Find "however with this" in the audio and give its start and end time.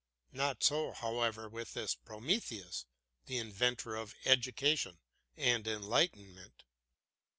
0.93-1.93